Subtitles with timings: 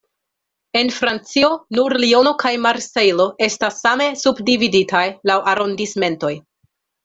[0.79, 1.49] En Francio,
[1.79, 6.35] nur Liono kaj Marsejlo estas same subdividitaj laŭ arondismentoj.